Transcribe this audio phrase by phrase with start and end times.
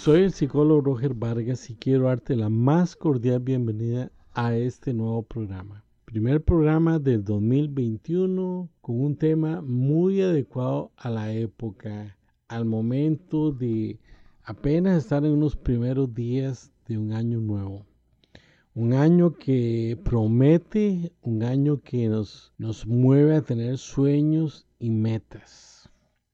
[0.00, 5.24] Soy el psicólogo Roger Vargas y quiero darte la más cordial bienvenida a este nuevo
[5.24, 5.84] programa.
[6.04, 12.16] Primer programa del 2021 con un tema muy adecuado a la época,
[12.46, 13.98] al momento de
[14.44, 17.84] apenas estar en unos primeros días de un año nuevo.
[18.76, 25.90] Un año que promete, un año que nos, nos mueve a tener sueños y metas.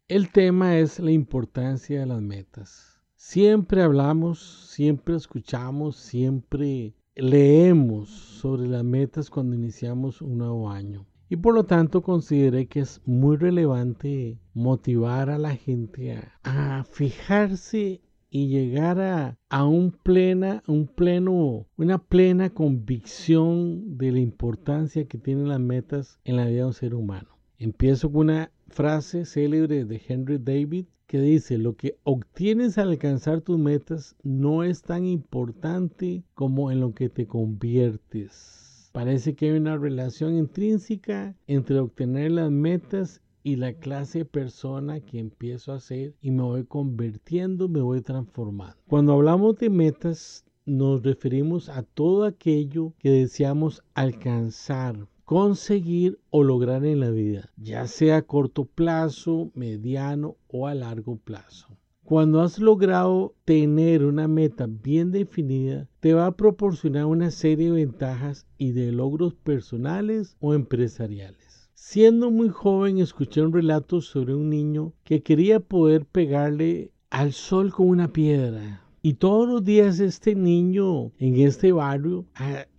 [0.07, 2.94] El tema es la importancia de las metas.
[3.27, 11.07] Siempre hablamos, siempre escuchamos, siempre leemos sobre las metas cuando iniciamos un nuevo año.
[11.31, 18.03] Y por lo tanto consideré que es muy relevante motivar a la gente a, fijarse
[18.29, 25.49] y llegar a, un plena, un pleno, una plena convicción de la importancia que tienen
[25.49, 27.39] las metas en la vida de un ser humano.
[27.59, 33.41] Empiezo con una frase célebre de Henry David que dice, lo que obtienes al alcanzar
[33.41, 38.91] tus metas no es tan importante como en lo que te conviertes.
[38.93, 45.21] Parece que hay una relación intrínseca entre obtener las metas y la clase persona que
[45.21, 48.77] empiezo a ser y me voy convirtiendo, me voy transformando.
[48.89, 56.85] Cuando hablamos de metas, nos referimos a todo aquello que deseamos alcanzar, conseguir o lograr
[56.85, 61.79] en la vida, ya sea a corto plazo, mediano o a largo plazo.
[62.05, 67.77] Cuando has logrado tener una meta bien definida, te va a proporcionar una serie de
[67.77, 71.71] ventajas y de logros personales o empresariales.
[71.73, 77.73] Siendo muy joven escuché un relato sobre un niño que quería poder pegarle al sol
[77.73, 78.84] con una piedra.
[79.07, 82.25] Y todos los días este niño en este barrio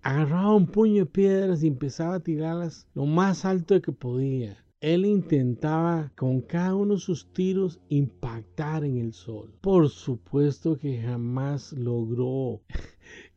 [0.02, 4.58] agarraba un puño de piedras y empezaba a tirarlas lo más alto que podía.
[4.80, 9.54] Él intentaba con cada uno de sus tiros impactar en el sol.
[9.62, 12.60] Por supuesto que jamás logró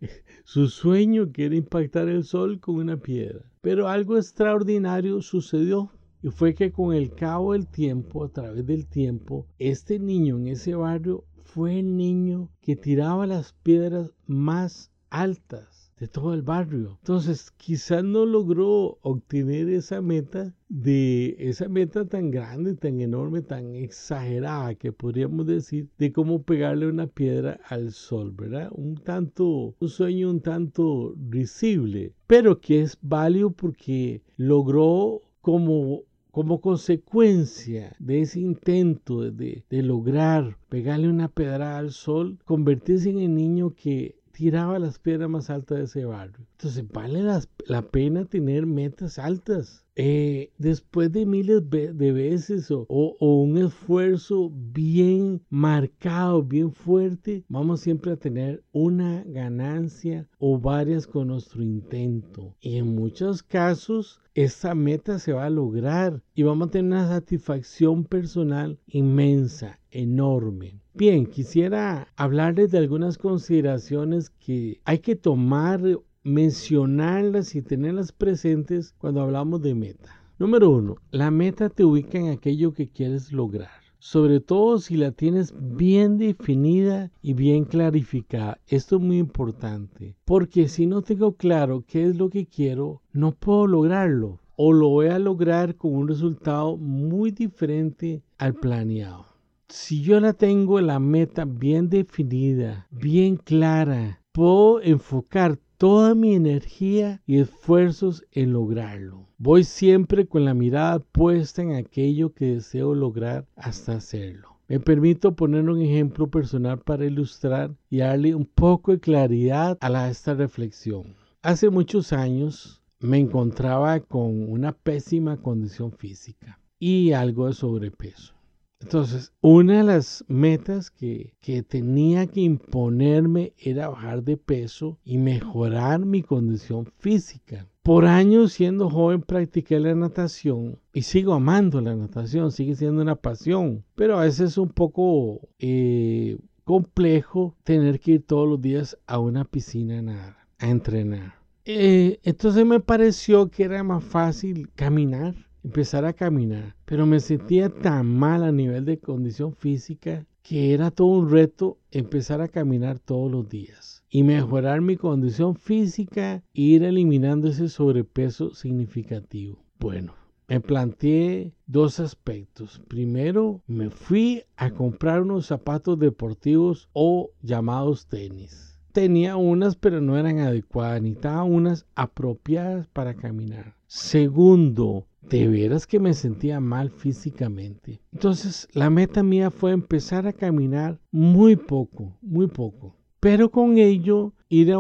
[0.45, 3.45] su sueño que era impactar el sol con una piedra.
[3.61, 5.91] Pero algo extraordinario sucedió.
[6.21, 10.49] Y fue que con el cabo del tiempo, a través del tiempo, este niño en
[10.49, 16.99] ese barrio fue el niño que tiraba las piedras más altas de todo el barrio.
[17.01, 23.75] Entonces, quizás no logró obtener esa meta de esa meta tan grande, tan enorme, tan
[23.75, 28.69] exagerada que podríamos decir de cómo pegarle una piedra al sol, ¿verdad?
[28.73, 36.03] Un tanto, un sueño un tanto risible, pero que es válido porque logró como
[36.39, 43.19] como consecuencia de ese intento de, de, lograr pegarle una piedra al sol, convertirse en
[43.19, 46.47] el niño que tiraba las piedras más altas de ese barrio.
[46.53, 47.25] Entonces vale
[47.67, 49.85] la, pena tener metas altas.
[50.01, 58.13] Eh, después de miles de veces o, un esfuerzo bien marcado, bien fuerte, vamos siempre
[58.13, 62.55] a tener una ganancia o varias con nuestro intento.
[62.61, 67.09] Y en muchos casos esa meta se va a lograr y vamos a tener una
[67.09, 70.81] satisfacción personal inmensa, enorme.
[70.95, 75.81] Bien, quisiera hablarles de algunas consideraciones que hay que tomar
[76.29, 80.23] mencionarlas y tenerlas presentes cuando hablamos de meta.
[80.39, 83.71] Número uno, la meta te ubica en aquello que quieres lograr.
[83.99, 88.61] Sobre todo si la tienes bien definida y bien clarificada.
[88.69, 90.15] Esto es muy importante.
[90.25, 94.39] Porque si no tengo claro qué es lo que quiero, no puedo lograrlo.
[94.55, 99.27] O lo voy a lograr con un resultado muy diferente al planeado.
[99.69, 107.23] Si yo la tengo la meta bien definida, bien clara, puedo enfocar toda mi energía
[107.25, 109.29] y esfuerzos en lograrlo.
[109.39, 114.59] Voy siempre con la mirada puesta en aquello que deseo lograr hasta hacerlo.
[114.67, 120.11] Me permito poner un ejemplo personal para ilustrar y darle un poco de claridad a
[120.11, 121.15] esta reflexión.
[121.43, 128.38] Hace muchos años me encontraba con una pésima condición física y algo de sobrepeso.
[128.81, 131.35] Entonces, una de las metas que,
[131.69, 137.67] tenía que imponerme era bajar de peso y mejorar mi condición física.
[137.83, 143.17] Por años siendo joven practiqué la natación y sigo amando la natación, sigue siendo una
[143.17, 148.99] pasión, pero a veces es un poco eh, complejo tener que ir todos los días
[149.07, 151.35] a una piscina a nadar, a entrenar.
[151.65, 157.69] Eh, entonces me pareció que era más fácil caminar empezar a caminar, pero me sentía
[157.69, 162.99] tan mal a nivel de condición física que era todo un reto empezar a caminar
[162.99, 169.63] todos los días y mejorar mi condición física e ir eliminando ese sobrepeso significativo.
[169.79, 170.15] Bueno,
[170.49, 172.81] me planteé dos aspectos.
[172.89, 178.81] Primero, me fui a comprar unos zapatos deportivos o llamados tenis.
[178.93, 181.03] Tenía unas, pero no eran adecuadas.
[181.03, 183.78] Necesitaba unas apropiadas para caminar.
[183.91, 188.03] Segundo, de veras que me sentía mal físicamente.
[188.13, 192.95] Entonces, la meta mía fue empezar a caminar muy poco, muy poco.
[193.19, 194.75] Pero con ello ir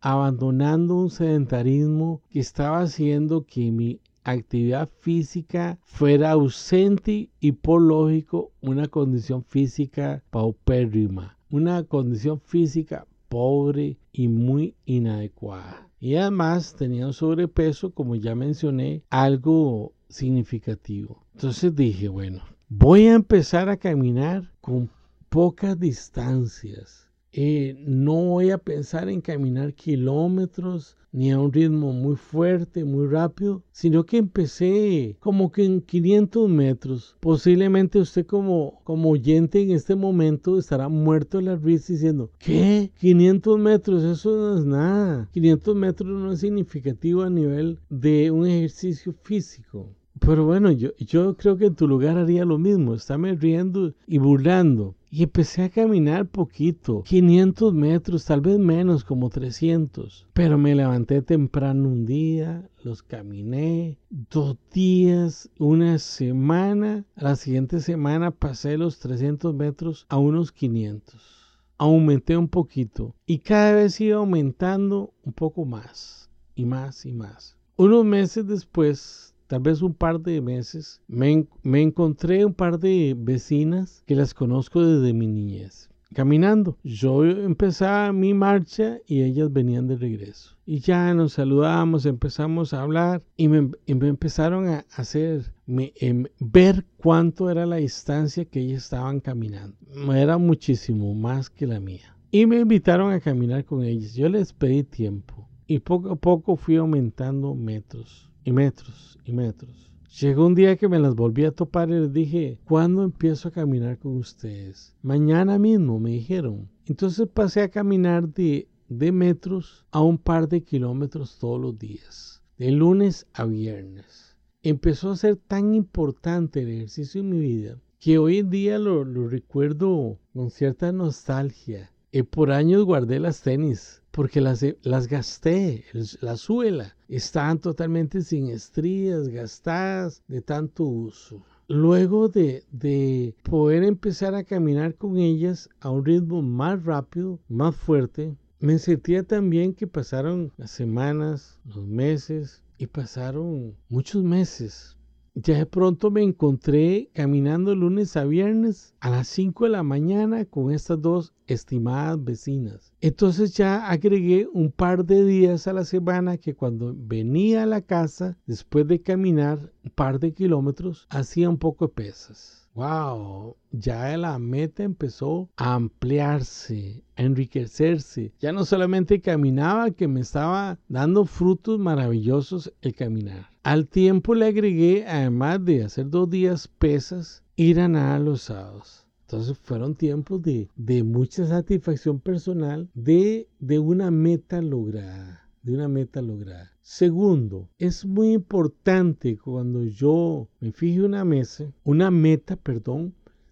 [0.00, 8.50] abandonando un sedentarismo que estaba haciendo que mi actividad física fuera ausente y por lógico
[8.60, 15.87] una condición física paupérrima, una condición física pobre y muy inadecuada.
[16.00, 21.24] Y además tenía un sobrepeso, como ya mencioné, algo significativo.
[21.34, 24.90] Entonces dije, bueno, voy a empezar a caminar con
[25.28, 32.16] pocas distancias eh, no voy a pensar en caminar kilómetros ni a un ritmo muy
[32.16, 37.16] fuerte, muy rápido, sino que empecé como que en 500 metros.
[37.20, 42.90] Posiblemente usted como, como oyente en este momento estará muerto de la risa diciendo, ¿qué?
[42.98, 45.28] 500 metros, eso no es nada.
[45.32, 49.88] 500 metros no es significativo a nivel de un ejercicio físico.
[50.20, 54.18] Pero bueno, yo, yo creo que en tu lugar haría lo mismo, estarme riendo y
[54.18, 54.94] burlando.
[55.10, 60.26] Y empecé a caminar poquito, 500 metros, tal vez menos, como 300.
[60.34, 67.06] Pero me levanté temprano un día, los caminé, dos días, una semana.
[67.16, 71.38] La siguiente semana pasé los 300 metros a unos 500.
[71.78, 77.56] Aumenté un poquito y cada vez iba aumentando un poco más y más y más.
[77.76, 84.04] Unos meses después tal vez un par de meses, me, encontré un par de vecinas
[84.06, 85.88] que las conozco desde mi niñez.
[86.14, 90.56] Caminando, yo empezaba mi marcha y ellas venían de regreso.
[90.64, 97.50] Y ya nos saludamos, empezamos a hablar y me, empezaron a hacer em, ver cuánto
[97.50, 99.76] era la distancia que ellas estaban caminando.
[100.14, 102.16] Era muchísimo más que la mía.
[102.30, 104.14] Y me invitaron a caminar con ellas.
[104.14, 109.92] Yo les pedí tiempo y poco a poco fui aumentando metros y metros y metros.
[110.20, 113.52] Llegó un día que me las volví a topar y les dije, ¿cuándo empiezo a
[113.52, 114.96] caminar con ustedes?
[115.02, 116.70] Mañana mismo, me dijeron.
[116.86, 122.42] Entonces pasé a caminar de, de metros a un par de kilómetros todos los días,
[122.56, 124.34] de lunes a viernes.
[124.62, 129.04] Empezó a ser tan importante el ejercicio en mi vida que hoy en día lo,
[129.04, 131.92] lo recuerdo con cierta nostalgia.
[132.10, 135.84] Y por años guardé las tenis porque las, las gasté,
[136.20, 141.40] la suela, estaban totalmente sin estrías, gastadas de tanto uso.
[141.68, 147.76] Luego de, de poder empezar a caminar con ellas a un ritmo más rápido, más
[147.76, 154.97] fuerte, me sentía también que pasaron las semanas, los meses y pasaron muchos meses
[155.40, 160.44] ya de pronto me encontré caminando lunes a viernes a las 5 de la mañana
[160.44, 162.92] con estas dos estimadas vecinas.
[163.00, 167.82] Entonces ya agregué un par de días a la semana que cuando venía a la
[167.82, 174.38] casa, después de caminar un par de kilómetros, hacía un poco pesas wow, ya la
[174.38, 178.32] meta empezó a ampliarse, a enriquecerse.
[178.40, 183.48] Ya no solamente caminaba, que me estaba dando frutos maravillosos el caminar.
[183.62, 189.06] Al tiempo le agregué, además de hacer dos días pesas, ir a nadar los sábados.
[189.22, 195.88] Entonces fueron tiempos de, de mucha satisfacción personal, de, de una meta lograda de una
[195.88, 196.72] meta lograda.
[196.80, 202.58] Segundo, es muy importante cuando yo me fije una mesa, una meta,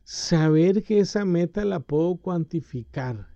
[0.02, 3.28] saber que esa meta la puedo cuantificar,